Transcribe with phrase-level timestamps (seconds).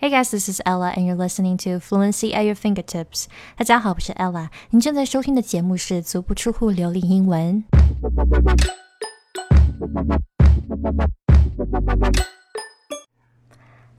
[0.00, 3.26] Hey guys, this is Ella, and you're listening to Fluency at Your Fingertips.
[3.54, 4.48] 大家好，我是 Ella。
[4.70, 7.62] 您正在收听的节目是《足不出户流利英文》。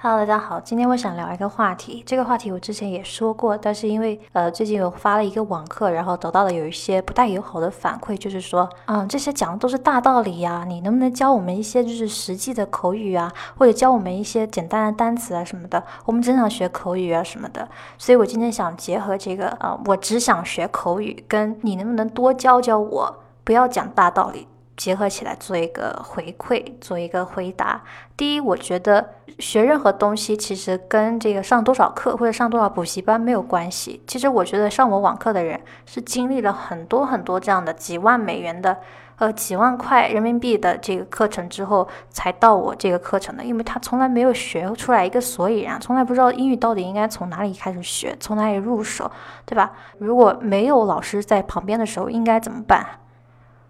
[0.03, 2.01] Hello，大家好，今天我想聊一个话题。
[2.07, 15.83] 这个话题我之前也说过，但是因为呃最近有发了一个网课，然后得到了有一些不太友好的反馈，就是说，嗯，这些讲的都是大道理呀，你能不能教我们一些就是实际的口语啊，或者教我们一些简单的单词啊什么的？
[16.05, 17.69] 我们只想学口语啊什么的。
[17.99, 24.47] 所以我今天想结合这个，呃，我只想学口语，跟你能不能多教教我，不要讲大道理。
[24.81, 27.83] 结合起来做一个回馈，做一个回答。
[28.17, 34.01] 第一，我觉得学任何东西其实跟这个上多少课或者上多少补习班没有关系。
[34.07, 38.75] 其实我觉得上我网课的人是经历了很多很多这样的几万美元的，
[39.17, 43.43] 呃，几万块人民币的这个课程之后，才到我这个课程的。
[43.43, 49.11] 因为他从来没有学出来一个所以然，从来不知道英语到底应该从哪里开始学，从哪里入手，
[49.45, 49.73] 对吧？
[49.99, 52.83] 如果没有老师在旁边的时候，应该怎么办？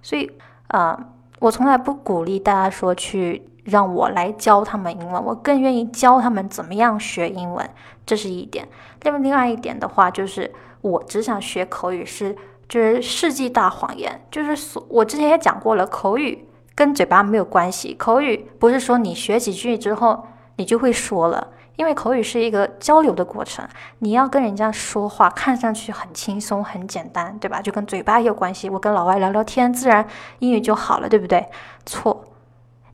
[0.01, 0.31] 所以。
[0.71, 0.97] 啊，
[1.39, 7.69] 我从来不鼓励大家说去让我来教他们英文，我更愿意教他们怎么样学英文，
[8.05, 8.67] 这是一点。
[9.03, 10.49] 另外，另外一点的话，就是
[10.79, 12.35] 我只想学口语是
[12.69, 21.49] 就是世纪大谎言，就是所我之前也讲过了，口语跟嘴巴没有关系，口语不是说你学几句之后你就会说了。
[21.77, 23.67] 因为口语是一个交流的过程，
[23.99, 27.61] 你要跟人家说话，看上去很轻松、很简单，对吧？
[27.61, 28.69] 就跟嘴巴有关系。
[28.69, 30.05] 我跟老外聊聊天，自然
[30.39, 31.49] 英语就好了，对不对？
[31.85, 32.25] 错，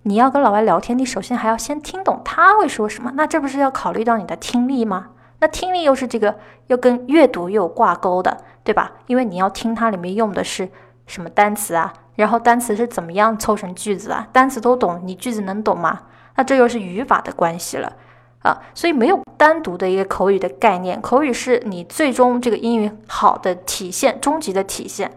[0.04, 3.12] 你要跟老外聊天，你首先还要先听懂他会说什么。
[3.16, 5.10] 那这不是要考虑到你的听力吗？
[5.40, 8.94] 那听力又是这个又跟阅读又有挂钩的，对吧？
[9.08, 10.70] 因为你要听它里面用的是
[11.06, 14.28] 什么单词啊，然后单词是怎么样凑成句子啊？
[14.32, 16.04] 单词都懂，你句子能懂吗？
[16.36, 17.92] 那这又是语法的关系了。
[18.44, 25.12] 啊，所以没有单独的一个口语的概念，口语是你最终这个英语好的体现，终极的体现，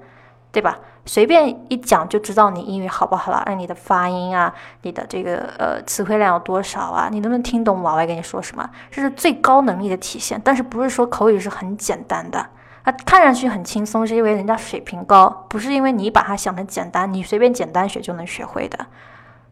[0.50, 0.78] 对吧？
[1.06, 8.69] 随便一讲就知道你英语好不好了，而你的发音啊，你的这个呃词汇量有多少啊，你能不能听懂老外跟你说什么？
[8.91, 10.41] 这是最高能力的体现。
[10.44, 12.47] 但是不是说口语是很简单的？
[12.84, 18.87] 它看上去很轻松，是因为人家水平高，不是因为你把它想的简单，你随便简单学就能学会的。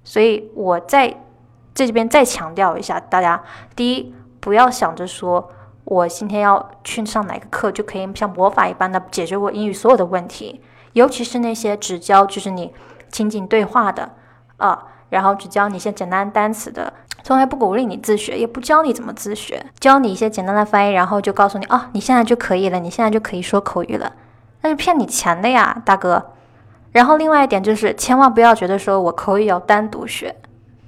[0.02, 1.14] 所以我在。
[1.86, 3.42] 这边再强调一下，大家
[3.76, 5.50] 第一不要想着说
[5.84, 10.60] 我今天要去上哪个课就可以像魔法一般的解决我英语所有的问题，
[10.92, 12.72] 尤其是那些只教就是你
[13.10, 14.10] 情景对话的
[14.58, 24.12] 啊，然后只教你一些简单单词的，从来不鼓励你自学，也不教你怎么自学，教你一些简单的翻译，然后就告诉你啊，你现在就可以了，你现在就可以说口语了，
[24.62, 26.32] 那是骗你钱的呀，大哥。
[26.92, 30.34] 然后另外一点就是，千万不要觉得说我口语要单独学。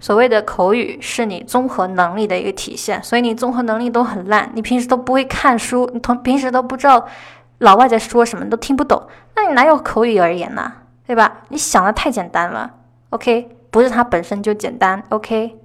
[0.01, 7.07] 所谓的口语是你综合能力的一个体现，所以你综合能力都很烂，你平时都不会看书，你同平时都不知道
[7.59, 9.01] 老外在说什么，你都听不懂，
[9.37, 10.73] 那你哪有口语而言呢？
[11.07, 11.43] 对吧？
[11.49, 12.71] 你想的太简单了
[13.11, 13.51] ，OK？
[13.71, 15.60] 不是它本身就简单，OK？